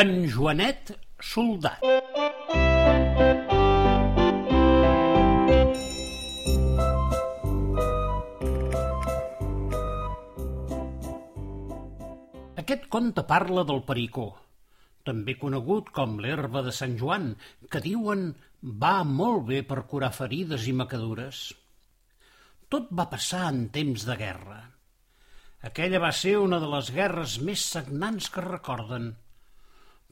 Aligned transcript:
En 0.00 0.22
Joanet 0.24 0.88
Soldat. 1.20 1.82
Aquest 12.56 12.86
conte 12.88 13.20
parla 13.28 13.66
del 13.68 13.82
pericó, 13.84 14.30
també 15.04 15.34
conegut 15.36 15.90
com 15.92 16.14
l'herba 16.24 16.62
de 16.64 16.72
Sant 16.72 16.96
Joan, 16.96 17.34
que 17.68 17.82
diuen 17.84 18.30
va 18.62 18.94
molt 19.04 19.44
bé 19.50 19.58
per 19.60 19.84
curar 19.90 20.14
ferides 20.16 20.64
i 20.70 20.72
macadures. 20.78 21.42
Tot 22.72 22.88
va 22.88 23.10
passar 23.12 23.50
en 23.50 23.66
temps 23.76 24.08
de 24.08 24.16
guerra. 24.16 24.62
Aquella 25.68 26.00
va 26.00 26.14
ser 26.16 26.38
una 26.40 26.62
de 26.64 26.72
les 26.78 26.88
guerres 26.96 27.36
més 27.44 27.66
sagnants 27.76 28.32
que 28.32 28.46
recorden. 28.48 29.12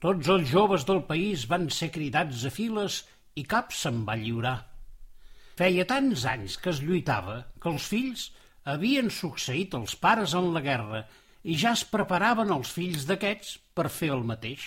Tots 0.01 0.31
els 0.33 0.49
joves 0.49 0.87
del 0.89 1.03
país 1.05 1.43
van 1.49 1.67
ser 1.77 1.91
cridats 1.93 2.47
a 2.49 2.51
files 2.55 3.03
i 3.37 3.43
cap 3.45 3.75
se'n 3.77 3.99
va 4.07 4.17
lliurar. 4.17 4.57
Feia 5.61 5.85
tants 5.91 6.23
anys 6.31 6.57
que 6.63 6.71
es 6.73 6.81
lluitava 6.81 7.35
que 7.61 7.69
els 7.69 7.89
fills 7.93 8.23
havien 8.75 9.11
succeït 9.13 9.77
els 9.77 9.99
pares 10.01 10.33
en 10.39 10.55
la 10.55 10.65
guerra 10.65 11.03
i 11.45 11.57
ja 11.61 11.75
es 11.77 11.85
preparaven 11.93 12.53
els 12.57 12.73
fills 12.73 13.05
d'aquests 13.11 13.59
per 13.77 13.91
fer 13.93 14.09
el 14.17 14.25
mateix. 14.33 14.65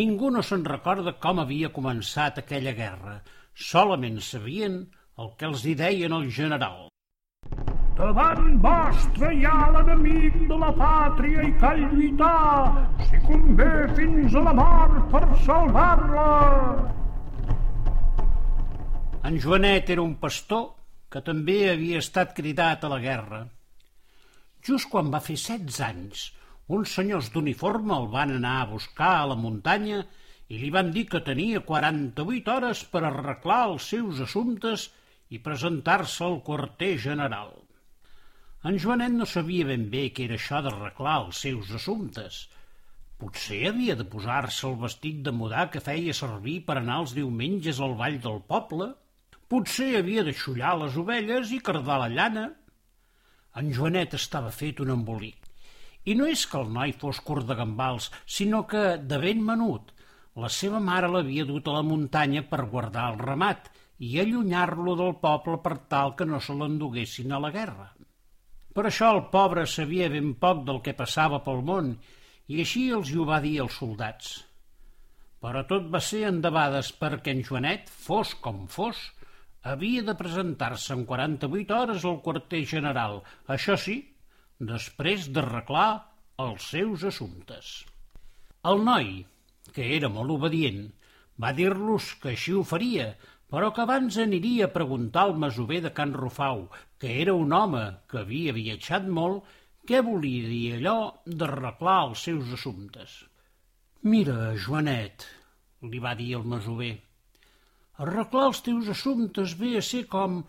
Ningú 0.00 0.30
no 0.36 0.44
se'n 0.44 0.68
recorda 0.68 1.16
com 1.24 1.40
havia 1.40 1.72
començat 1.72 2.40
aquella 2.40 2.76
guerra. 2.76 3.18
Solament 3.56 4.20
sabien 4.20 4.82
el 5.16 5.32
que 5.38 5.48
els 5.48 5.64
hi 5.64 5.74
deien 5.80 6.12
el 6.12 6.28
general. 6.40 6.90
Davant 7.94 8.56
vostre 8.58 9.28
hi 9.38 9.44
ha 9.46 9.68
l'enemic 9.70 10.34
de 10.50 10.56
la 10.58 10.70
pàtria 10.74 11.44
i 11.46 11.52
cal 11.60 11.78
lluitar, 11.92 12.86
si 13.06 13.20
convé 13.22 13.68
fins 13.94 14.34
a 14.34 14.40
la 14.48 14.54
mort 14.58 14.96
per 15.12 15.20
salvar-la. 15.44 16.24
En 19.30 19.38
Joanet 19.44 19.92
era 19.94 20.02
un 20.02 20.16
pastor 20.24 20.64
que 21.06 21.22
també 21.22 21.60
havia 21.70 22.00
estat 22.02 22.34
cridat 22.34 22.82
a 22.82 22.90
la 22.90 22.98
guerra. 23.04 23.44
Just 24.66 24.90
quan 24.90 25.12
va 25.14 25.22
fer 25.22 25.36
16 25.38 25.78
anys, 25.86 26.24
uns 26.74 26.96
senyors 26.98 27.30
d'uniforme 27.30 27.94
el 27.94 28.10
van 28.16 28.34
anar 28.40 28.56
a 28.62 28.68
buscar 28.72 29.12
a 29.20 29.28
la 29.30 29.38
muntanya 29.38 30.00
i 30.50 30.58
li 30.58 30.72
van 30.74 30.90
dir 30.96 31.06
que 31.12 31.22
tenia 31.22 31.62
48 31.68 32.56
hores 32.56 32.82
per 32.90 33.04
arreglar 33.04 33.60
els 33.68 33.86
seus 33.94 34.24
assumptes 34.26 34.88
i 35.30 35.38
presentar-se 35.46 36.26
al 36.26 36.42
quarter 36.42 36.96
general. 37.06 37.54
En 38.68 38.78
Joanet 38.80 39.12
no 39.12 39.26
sabia 39.28 39.64
ben 39.68 39.82
bé 39.92 40.06
què 40.16 40.24
era 40.24 40.36
això 40.40 40.58
d'arreglar 40.64 41.14
els 41.22 41.40
seus 41.44 41.72
assumptes. 41.78 42.36
Potser 43.20 43.58
havia 43.68 43.96
de 43.98 44.06
posar-se 44.12 44.62
el 44.68 44.78
vestit 44.84 45.18
de 45.26 45.34
mudar 45.40 45.66
que 45.74 45.82
feia 45.88 46.14
servir 46.16 46.54
per 46.68 46.78
anar 46.80 46.96
els 47.02 47.12
diumenges 47.18 47.80
al 47.84 47.92
ball 47.98 48.16
del 48.26 48.38
poble. 48.52 48.86
Potser 49.52 49.90
havia 49.98 50.24
de 50.24 50.32
xullar 50.42 50.70
les 50.80 50.96
ovelles 51.02 51.52
i 51.52 51.58
cardar 51.66 51.98
la 52.00 52.08
llana. 52.14 52.44
En 53.60 53.68
Joanet 53.76 54.16
estava 54.16 54.54
fet 54.60 54.80
un 54.80 54.94
embolic. 54.94 55.50
I 56.08 56.16
no 56.16 56.30
és 56.32 56.46
que 56.48 56.62
el 56.64 56.72
noi 56.78 56.96
fos 57.04 57.20
curt 57.26 57.44
de 57.50 57.58
gambals, 57.58 58.08
sinó 58.38 58.62
que, 58.70 58.86
de 58.96 59.18
ben 59.26 59.44
menut, 59.44 59.92
la 60.40 60.48
seva 60.60 60.80
mare 60.88 61.12
l'havia 61.12 61.44
dut 61.52 61.68
a 61.68 61.76
la 61.76 61.84
muntanya 61.90 62.46
per 62.48 62.64
guardar 62.72 63.10
el 63.12 63.20
ramat 63.28 63.68
i 64.08 64.16
allunyar-lo 64.24 64.96
del 65.04 65.14
poble 65.28 65.60
per 65.68 65.76
tal 65.92 66.16
que 66.16 66.28
no 66.32 66.40
se 66.40 66.56
l'enduguessin 66.56 67.36
a 67.36 67.44
la 67.44 67.52
guerra. 67.52 67.90
Per 68.74 68.82
això 68.88 69.12
el 69.14 69.22
pobre 69.30 69.62
sabia 69.70 70.08
ben 70.10 70.32
poc 70.42 70.64
del 70.68 70.80
que 70.86 70.96
passava 70.98 71.38
pel 71.46 71.62
món 71.66 71.92
i 72.50 72.60
així 72.62 72.88
els 72.96 73.12
hi 73.12 73.20
ho 73.20 73.26
va 73.28 73.38
dir 73.44 73.52
als 73.62 73.76
soldats. 73.80 74.32
Però 75.44 75.62
tot 75.68 75.86
va 75.92 76.00
ser 76.02 76.24
endebades 76.30 76.90
perquè 76.98 77.34
en 77.36 77.44
Joanet, 77.46 77.92
fos 78.06 78.32
com 78.46 78.64
fos, 78.76 78.98
havia 79.72 80.02
de 80.08 80.16
presentar-se 80.18 80.96
en 80.96 81.04
48 81.08 81.76
hores 81.78 82.04
al 82.10 82.18
quarter 82.24 82.64
general, 82.72 83.20
això 83.56 83.76
sí, 83.80 83.96
després 84.72 85.30
d'arreglar 85.36 85.88
els 86.44 86.66
seus 86.74 87.04
assumptes. 87.12 87.72
El 88.70 88.82
noi, 88.88 89.14
que 89.76 89.86
era 89.96 90.10
molt 90.10 90.34
obedient, 90.34 90.88
va 91.40 91.52
dir-los 91.54 92.10
que 92.22 92.32
així 92.34 92.54
ho 92.54 92.64
faria, 92.66 93.12
però 93.52 93.70
que 93.74 93.84
abans 93.84 94.18
aniria 94.22 94.68
a 94.68 94.74
preguntar 94.74 95.26
al 95.28 95.36
masover 95.38 95.80
de 95.84 95.92
Can 95.96 96.14
Rufau, 96.16 96.66
que 96.98 97.20
era 97.22 97.34
un 97.34 97.52
home 97.52 97.84
que 98.10 98.22
havia 98.22 98.56
viatjat 98.56 99.08
molt, 99.20 99.44
què 99.86 100.00
volia 100.02 100.48
dir 100.48 100.66
allò 100.78 100.98
d'arreglar 101.24 101.98
els 102.08 102.28
seus 102.28 102.52
assumptes. 102.56 103.18
Mira, 104.02 104.54
Joanet, 104.66 105.26
li 105.88 106.00
va 106.00 106.14
dir 106.16 106.32
el 106.38 106.46
masover, 106.48 106.94
Arreglar 108.02 108.48
els 108.50 108.60
teus 108.66 108.88
assumptes 108.90 109.52
ve 109.58 109.76
a 109.78 109.82
ser 109.88 110.02
com 110.10 110.40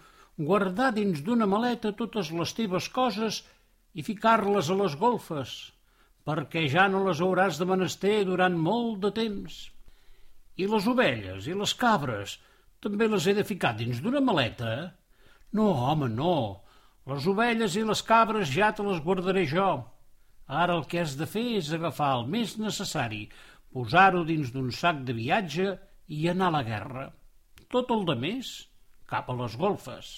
guardar 0.47 0.89
dins 0.95 1.21
d'una 1.25 1.45
maleta 1.49 1.91
totes 1.99 2.31
les 2.37 2.53
teves 2.57 2.87
coses 2.95 3.43
i 3.93 4.05
ficar-les 4.07 4.71
a 4.73 4.77
les 4.79 4.95
golfes, 5.01 5.53
perquè 6.25 6.65
ja 6.73 6.87
no 6.89 7.03
les 7.05 7.21
hauràs 7.21 7.59
de 7.61 7.67
menester 7.69 8.15
durant 8.25 8.57
molt 8.69 8.97
de 9.05 9.11
temps. 9.19 9.59
I 10.57 10.65
les 10.71 10.89
ovelles 10.89 11.45
i 11.45 11.53
les 11.59 11.75
cabres 11.77 12.39
també 12.85 13.09
les 13.09 13.25
he 13.25 13.33
de 13.33 13.47
ficar 13.47 13.73
dins 13.79 13.99
d'una 14.03 14.21
maleta? 14.21 14.75
No, 15.57 15.71
home, 15.89 16.09
no. 16.13 16.37
Les 17.09 17.25
ovelles 17.29 17.75
i 17.77 17.83
les 17.87 18.01
cabres 18.05 18.51
ja 18.53 18.69
te 18.77 18.85
les 18.85 19.01
guardaré 19.01 19.45
jo. 19.49 19.69
Ara 20.61 20.75
el 20.77 20.85
que 20.89 21.01
has 21.01 21.15
de 21.17 21.25
fer 21.29 21.45
és 21.57 21.71
agafar 21.73 22.11
el 22.19 22.27
més 22.29 22.55
necessari, 22.61 23.23
posar-ho 23.73 24.21
dins 24.27 24.53
d'un 24.53 24.69
sac 24.71 25.01
de 25.07 25.15
viatge 25.17 25.71
i 26.17 26.27
anar 26.29 26.51
a 26.51 26.55
la 26.59 26.63
guerra. 26.69 27.05
Tot 27.73 27.89
el 27.95 28.05
de 28.09 28.15
més, 28.21 28.51
cap 29.09 29.29
a 29.29 29.37
les 29.41 29.57
golfes. 29.57 30.11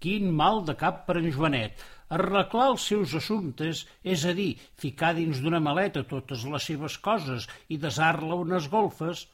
Quin 0.00 0.30
mal 0.42 0.62
de 0.68 0.76
cap 0.78 1.02
per 1.08 1.18
en 1.20 1.28
Joanet. 1.34 1.82
Arreglar 2.16 2.70
els 2.72 2.86
seus 2.90 3.12
assumptes, 3.18 3.84
és 4.14 4.24
a 4.26 4.32
dir, 4.38 4.54
ficar 4.82 5.12
dins 5.18 5.42
d'una 5.42 5.60
maleta 5.62 6.06
totes 6.14 6.46
les 6.54 6.70
seves 6.70 6.96
coses 7.04 7.46
i 7.68 7.78
desar-la 7.82 8.38
unes 8.46 8.70
golfes, 8.72 9.26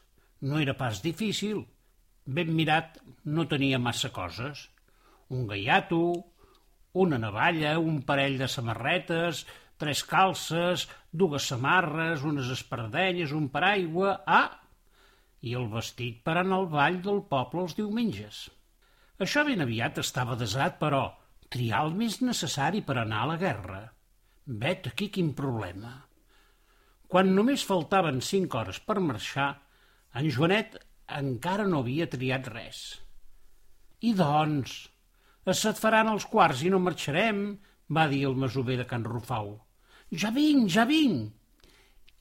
no 0.43 0.61
era 0.61 0.75
pas 0.77 1.01
difícil. 1.05 1.65
Ben 2.27 2.51
mirat, 2.55 2.99
no 3.25 3.47
tenia 3.47 3.79
massa 3.79 4.11
coses. 4.15 4.67
Un 5.31 5.47
gaiato, 5.47 6.01
una 6.93 7.19
navalla, 7.23 7.79
un 7.79 8.03
parell 8.09 8.39
de 8.41 8.49
samarretes, 8.51 9.45
tres 9.79 10.03
calces, 10.05 10.87
dues 11.13 11.49
samarres, 11.53 12.25
unes 12.25 12.53
espardenyes, 12.59 13.33
un 13.33 13.51
paraigua... 13.53 14.21
Ah, 14.27 14.63
i 15.47 15.53
el 15.55 15.69
vestit 15.71 16.23
per 16.27 16.39
anar 16.41 16.57
al 16.59 16.71
ball 16.73 16.97
del 17.05 17.21
poble 17.31 17.63
els 17.67 17.77
diumenges. 17.79 18.47
Això 19.23 19.45
ben 19.47 19.63
aviat 19.63 20.01
estava 20.03 20.35
desat, 20.41 20.81
però 20.81 21.05
triar 21.53 21.85
el 21.87 21.95
més 22.01 22.19
necessari 22.25 22.83
per 22.83 22.97
anar 23.03 23.23
a 23.23 23.29
la 23.33 23.37
guerra. 23.43 23.83
Vet 24.47 24.89
aquí 24.91 25.09
quin 25.13 25.33
problema. 25.39 25.93
Quan 27.07 27.31
només 27.37 27.65
faltaven 27.69 28.19
cinc 28.25 28.57
hores 28.59 28.81
per 28.83 28.99
marxar, 28.99 29.53
en 30.19 30.27
Joanet 30.35 30.81
encara 31.09 31.67
no 31.71 31.81
havia 31.83 32.09
triat 32.11 32.49
res. 32.53 32.83
I 34.03 34.13
doncs, 34.19 34.75
set 35.55 35.79
faran 35.79 36.11
els 36.11 36.27
quarts 36.27 36.63
i 36.67 36.71
no 36.73 36.83
marxarem, 36.83 37.43
va 37.89 38.07
dir 38.11 38.25
el 38.29 38.37
masover 38.37 38.77
de 38.81 38.87
Can 38.91 39.07
Rufau. 39.07 39.53
Ja 40.11 40.31
vinc, 40.35 40.69
ja 40.71 40.85
vinc! 40.85 41.33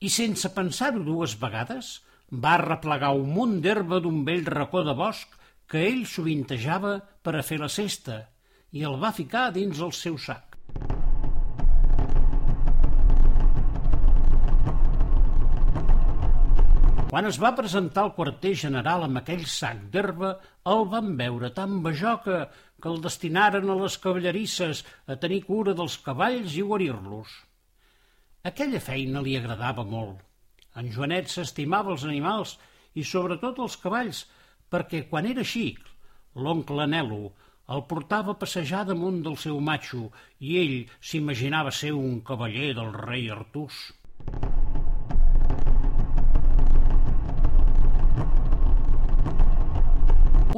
I 0.00 0.08
sense 0.12 0.48
pensar-ho 0.54 1.02
dues 1.02 1.34
vegades, 1.40 2.00
va 2.30 2.56
replegar 2.62 3.14
un 3.14 3.30
munt 3.32 3.60
d'herba 3.64 4.00
d'un 4.02 4.24
vell 4.26 4.46
racó 4.46 4.82
de 4.86 4.94
bosc 4.94 5.36
que 5.70 5.82
ell 5.88 6.04
sovintejava 6.06 6.98
per 7.22 7.36
a 7.36 7.44
fer 7.46 7.58
la 7.62 7.70
cesta 7.70 8.18
i 8.72 8.82
el 8.86 8.98
va 9.02 9.14
ficar 9.14 9.50
dins 9.54 9.80
el 9.80 9.94
seu 9.94 10.18
sac. 10.18 10.55
Quan 17.10 17.26
es 17.28 17.40
va 17.42 17.54
presentar 17.54 18.02
al 18.04 18.14
quarter 18.18 18.52
general 18.58 19.06
amb 19.06 19.20
aquell 19.22 19.44
sac 19.46 19.82
d'herba, 19.94 20.34
el 20.74 20.86
van 20.92 21.12
veure 21.20 21.52
tan 21.54 21.80
bajoca 21.84 22.38
que 22.82 22.90
el 22.92 23.02
destinaren 23.04 23.70
a 23.70 23.76
les 23.80 23.96
cavallerisses 24.02 24.84
a 25.06 25.16
tenir 25.24 25.44
cura 25.48 25.74
dels 25.78 25.98
cavalls 26.06 26.58
i 26.58 26.64
guarir-los. 26.70 27.40
Aquella 28.50 28.82
feina 28.82 29.22
li 29.22 29.36
agradava 29.38 29.84
molt 29.96 30.26
en 30.80 30.90
Joanet 30.94 31.30
s'estimava 31.32 31.92
els 31.94 32.04
animals 32.04 32.54
i 33.00 33.04
sobretot 33.10 33.60
els 33.64 33.76
cavalls, 33.82 34.22
perquè 34.72 35.04
quan 35.10 35.28
era 35.30 35.44
xic, 35.54 35.80
l'oncle 36.46 36.86
Nelo 36.92 37.22
el 37.74 37.82
portava 37.90 38.34
a 38.34 38.40
passejar 38.40 38.84
damunt 38.88 39.22
del 39.24 39.38
seu 39.44 39.60
matxo 39.68 40.02
i 40.48 40.58
ell 40.62 40.74
s'imaginava 41.10 41.72
ser 41.78 41.94
un 41.98 42.20
cavaller 42.28 42.74
del 42.78 42.92
rei 42.98 43.30
Artús. 43.36 43.78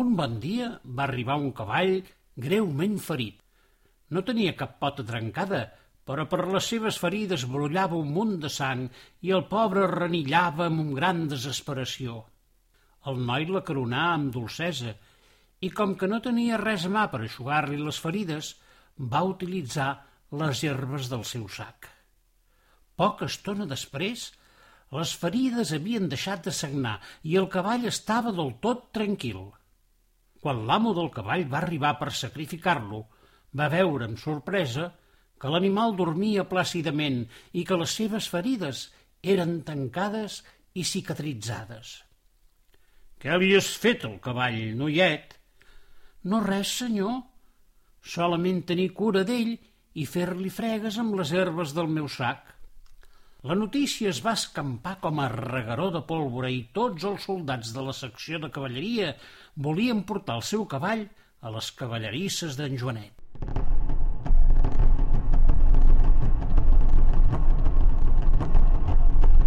Un 0.09 0.15
bon 0.17 0.39
dia 0.41 0.67
va 0.99 1.05
arribar 1.05 1.35
un 1.37 1.51
cavall 1.57 1.99
greument 2.45 2.95
ferit. 3.07 3.43
No 4.17 4.23
tenia 4.25 4.55
cap 4.57 4.79
pota 4.81 5.05
trencada, 5.05 5.59
però 6.09 6.25
per 6.31 6.47
les 6.49 6.69
seves 6.73 6.97
ferides 7.03 7.45
brollava 7.53 7.99
un 7.99 8.15
munt 8.15 8.39
de 8.41 8.49
sang 8.55 8.87
i 9.29 9.35
el 9.39 9.45
pobre 9.51 9.83
renillava 9.91 10.71
amb 10.71 10.95
gran 10.97 11.27
desesperació. 11.29 12.23
El 13.13 13.21
noi 13.31 13.45
la 13.51 13.61
coronà 13.69 14.07
amb 14.15 14.33
dolcesa 14.39 14.95
i, 14.95 15.69
com 15.69 15.93
que 16.01 16.09
no 16.09 16.23
tenia 16.25 16.63
res 16.63 16.89
mà 16.89 17.05
per 17.13 17.21
aixugar-li 17.27 17.77
les 17.83 18.01
ferides, 18.07 18.55
va 19.13 19.25
utilitzar 19.35 19.91
les 20.41 20.65
herbes 20.65 21.13
del 21.13 21.29
seu 21.35 21.45
sac. 21.53 21.93
Poca 22.97 23.29
estona 23.29 23.69
després, 23.69 24.31
les 24.97 25.15
ferides 25.21 25.77
havien 25.77 26.09
deixat 26.09 26.49
de 26.49 26.59
sagnar 26.65 26.97
i 27.29 27.37
el 27.37 27.53
cavall 27.53 27.85
estava 27.93 28.33
del 28.33 28.57
tot 28.65 28.89
tranquil. 28.97 29.51
Quan 30.49 30.63
l'amo 30.65 30.95
del 30.97 31.11
cavall 31.13 31.43
va 31.53 31.59
arribar 31.59 31.91
per 32.01 32.07
sacrificar-lo, 32.17 33.03
va 33.61 33.67
veure 33.69 34.07
amb 34.09 34.17
sorpresa 34.17 34.87
que 35.37 35.51
l'animal 35.53 35.91
dormia 35.99 36.47
plàcidament 36.49 37.19
i 37.53 37.65
que 37.69 37.77
les 37.77 37.97
seves 37.99 38.31
ferides 38.33 38.87
eren 39.35 39.59
tancades 39.67 40.39
i 40.73 40.87
cicatritzades. 40.89 41.91
Què 43.21 43.37
li 43.37 43.51
has 43.59 43.69
fet 43.83 44.09
al 44.09 44.17
cavall, 44.25 44.57
noiet? 44.81 45.37
No 46.33 46.41
res, 46.47 46.73
senyor. 46.81 47.21
Solament 48.01 48.65
tenir 48.73 48.89
cura 49.03 49.27
d'ell 49.29 49.53
i 50.01 50.09
fer-li 50.09 50.49
fregues 50.49 50.97
amb 51.05 51.21
les 51.21 51.35
herbes 51.37 51.77
del 51.77 51.93
meu 51.99 52.09
sac. 52.09 52.41
La 53.47 53.55
notícia 53.55 54.09
es 54.11 54.19
va 54.19 54.33
escampar 54.35 54.97
com 54.99 55.21
a 55.23 55.29
regaró 55.31 55.93
de 55.95 56.01
pólvora 56.07 56.49
i 56.51 56.65
tots 56.75 57.05
els 57.07 57.23
soldats 57.29 57.69
de 57.71 57.85
la 57.87 57.93
secció 57.95 58.41
de 58.43 58.51
cavalleria 58.51 59.13
volien 59.55 60.01
portar 60.09 60.41
el 60.41 60.43
seu 60.49 60.65
cavall 60.73 61.05
a 61.39 61.53
les 61.55 61.69
cavallerisses 61.79 62.59
d'en 62.59 62.75
Joanet. 62.75 63.15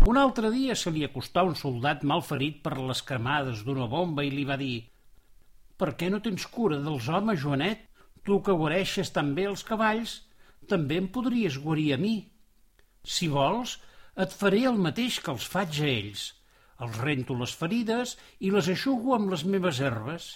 Un 0.08 0.24
altre 0.24 0.56
dia 0.56 0.80
se 0.80 0.96
li 0.96 1.04
acostà 1.04 1.44
un 1.44 1.60
soldat 1.60 2.08
mal 2.08 2.24
ferit 2.24 2.64
per 2.64 2.78
les 2.80 3.04
cremades 3.04 3.68
d'una 3.68 3.92
bomba 3.92 4.24
i 4.24 4.32
li 4.32 4.48
va 4.48 4.56
dir 4.56 4.88
«Per 5.76 5.98
què 6.00 6.08
no 6.08 6.24
tens 6.24 6.48
cura 6.48 6.80
dels 6.80 7.12
homes, 7.12 7.44
Joanet? 7.44 7.90
Tu 8.24 8.40
que 8.40 8.56
guareixes 8.56 9.12
tan 9.12 9.36
bé 9.36 9.52
els 9.52 9.68
cavalls, 9.68 10.22
també 10.72 11.04
em 11.04 11.12
podries 11.12 11.60
guarir 11.60 11.92
a 11.92 12.06
mi». 12.08 12.31
Si 13.04 13.28
vols, 13.32 13.80
et 14.24 14.34
faré 14.36 14.66
el 14.70 14.78
mateix 14.86 15.20
que 15.24 15.34
els 15.34 15.48
faig 15.48 15.82
a 15.82 15.90
ells. 15.90 16.28
Els 16.82 16.98
rento 17.02 17.36
les 17.38 17.54
ferides 17.58 18.16
i 18.40 18.52
les 18.54 18.70
aixugo 18.74 19.16
amb 19.16 19.32
les 19.34 19.44
meves 19.46 19.80
herbes. 19.80 20.32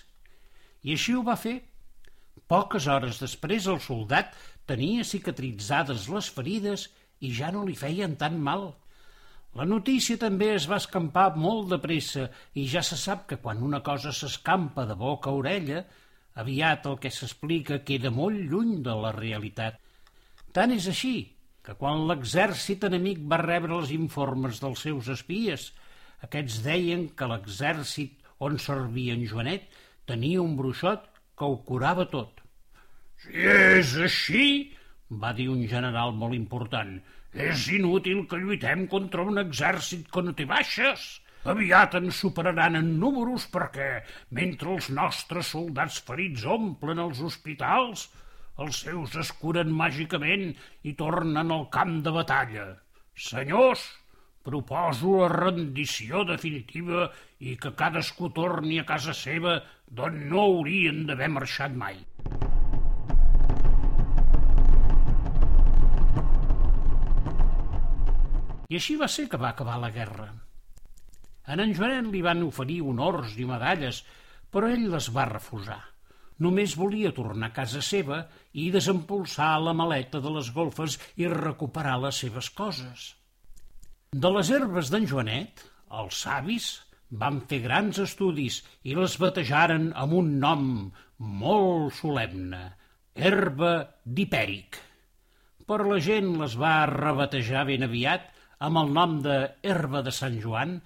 I 0.85 0.93
així 0.97 1.15
ho 1.17 1.23
va 1.25 1.37
fer. 1.41 1.57
Poques 2.51 2.87
hores 2.91 3.21
després 3.21 3.67
el 3.71 3.79
soldat 3.81 4.33
tenia 4.69 5.05
cicatritzades 5.07 6.09
les 6.13 6.29
ferides 6.29 6.89
i 7.25 7.31
ja 7.33 7.51
no 7.53 7.63
li 7.65 7.77
feien 7.77 8.15
tan 8.21 8.37
mal. 8.47 8.67
La 9.55 9.65
notícia 9.65 10.19
també 10.21 10.51
es 10.53 10.65
va 10.69 10.81
escampar 10.81 11.29
molt 11.39 11.69
de 11.71 11.79
pressa 11.81 12.27
i 12.59 12.65
ja 12.67 12.83
se 12.83 12.97
sap 12.99 13.23
que 13.29 13.39
quan 13.41 13.63
una 13.63 13.79
cosa 13.81 14.11
s'escampa 14.13 14.85
de 14.89 14.97
boca 14.99 15.31
a 15.31 15.39
orella, 15.39 15.85
aviat 16.35 16.85
el 16.91 16.99
que 16.99 17.13
s'explica 17.13 17.79
queda 17.87 18.11
molt 18.11 18.41
lluny 18.51 18.81
de 18.83 18.97
la 19.05 19.13
realitat. 19.15 19.79
Tant 20.51 20.75
és 20.75 20.89
així 20.91 21.15
que 21.65 21.73
quan 21.81 22.05
l'exèrcit 22.09 22.85
enemic 22.85 23.23
va 23.31 23.41
rebre 23.41 23.73
els 23.79 23.91
informes 23.95 24.61
dels 24.61 24.85
seus 24.85 25.09
espies, 25.15 25.71
aquests 26.27 26.61
deien 26.65 27.07
que 27.17 27.29
l'exèrcit 27.31 28.21
on 28.47 28.59
servia 28.61 29.15
en 29.17 29.25
Joanet 29.31 29.67
tenia 30.09 30.43
un 30.43 30.55
bruixot 30.59 31.09
que 31.37 31.49
ho 31.49 31.57
curava 31.67 32.05
tot. 32.11 32.41
Si 33.23 33.45
és 33.49 33.95
així, 34.05 34.45
va 35.09 35.33
dir 35.33 35.47
un 35.49 35.63
general 35.71 36.13
molt 36.13 36.37
important, 36.37 36.97
és 37.33 37.67
inútil 37.75 38.25
que 38.29 38.39
lluitem 38.39 38.85
contra 38.91 39.25
un 39.27 39.41
exèrcit 39.41 40.05
que 40.11 40.23
no 40.23 40.33
té 40.37 40.45
baixes. 40.49 41.07
Aviat 41.51 41.97
ens 41.99 42.21
superaran 42.23 42.77
en 42.79 42.93
números 43.01 43.45
perquè, 43.53 43.89
mentre 44.37 44.71
els 44.75 44.87
nostres 44.99 45.51
soldats 45.53 45.99
ferits 46.07 46.45
omplen 46.55 47.01
els 47.03 47.21
hospitals, 47.25 48.07
els 48.63 48.79
seus 48.85 49.15
es 49.19 49.31
curen 49.41 49.71
màgicament 49.75 50.49
i 50.87 50.93
tornen 50.99 51.51
al 51.51 51.65
camp 51.75 51.97
de 52.05 52.13
batalla. 52.15 52.65
Senyors, 53.27 53.83
proposo 54.45 55.15
la 55.19 55.29
rendició 55.33 56.23
definitiva 56.29 57.09
i 57.39 57.55
que 57.59 57.73
cadascú 57.79 58.29
torni 58.35 58.79
a 58.79 58.87
casa 58.87 59.15
seva 59.17 59.57
d'on 59.99 60.21
no 60.31 60.43
haurien 60.45 61.03
d'haver 61.09 61.31
marxat 61.35 61.75
mai. 61.81 61.99
I 68.69 68.79
així 68.79 68.95
va 68.97 69.09
ser 69.11 69.27
que 69.29 69.37
va 69.41 69.51
acabar 69.51 69.77
la 69.81 69.91
guerra. 69.93 70.29
A 71.45 71.53
en 71.53 71.75
Joanet 71.77 72.07
li 72.09 72.23
van 72.25 72.41
oferir 72.45 72.79
honors 72.81 73.35
i 73.37 73.45
medalles, 73.45 74.01
però 74.49 74.71
ell 74.73 74.87
les 74.95 75.11
va 75.13 75.27
refusar. 75.29 75.81
Només 76.43 76.75
volia 76.75 77.13
tornar 77.15 77.51
a 77.51 77.55
casa 77.55 77.81
seva 77.85 78.25
i 78.59 78.67
desempolsar 78.71 79.53
la 79.63 79.73
maleta 79.77 80.19
de 80.23 80.33
les 80.37 80.49
golfes 80.55 80.97
i 81.21 81.29
recuperar 81.31 81.95
les 82.03 82.19
seves 82.25 82.49
coses. 82.57 83.13
De 84.11 84.31
les 84.31 84.51
herbes 84.51 84.91
d'en 84.91 85.07
Joanet, 85.07 85.63
els 86.01 86.19
savis 86.25 86.67
van 87.23 87.39
fer 87.49 87.61
grans 87.63 87.99
estudis 88.03 88.61
i 88.83 88.95
les 88.97 89.15
batejaren 89.21 89.91
amb 90.03 90.17
un 90.19 90.33
nom 90.41 90.65
molt 91.43 91.95
solemne, 92.01 92.63
herba 93.15 93.73
d'hipèric. 94.03 94.81
Però 95.65 95.87
la 95.87 96.01
gent 96.03 96.33
les 96.41 96.57
va 96.59 96.75
rebatejar 96.91 97.63
ben 97.69 97.87
aviat 97.87 98.27
amb 98.67 98.83
el 98.83 98.91
nom 98.97 99.21
de 99.23 99.37
herba 99.63 100.03
de 100.05 100.11
Sant 100.15 100.37
Joan 100.43 100.77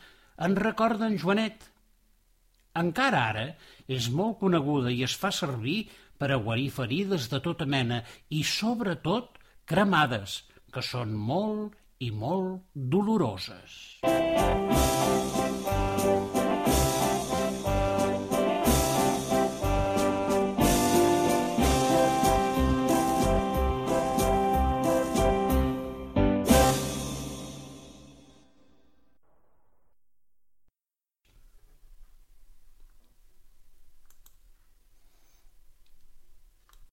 en 0.46 0.56
record 0.56 1.02
d'en 1.02 1.18
Joanet, 1.20 1.66
encara 2.80 3.24
ara 3.32 3.46
és 3.90 4.10
molt 4.14 4.38
coneguda 4.44 4.94
i 4.94 5.04
es 5.08 5.16
fa 5.18 5.32
servir 5.34 5.80
per 6.22 6.30
a 6.32 6.40
guarir 6.46 6.70
ferides 6.76 7.28
de 7.34 7.40
tota 7.42 7.66
mena 7.66 8.04
i, 8.30 8.44
sobretot, 8.46 9.40
cremades, 9.66 10.44
que 10.70 10.86
són 10.86 11.18
molt 11.18 11.76
i 12.00 12.12
molt 12.14 12.62
doloroses. 12.74 14.02
Música 16.00 16.29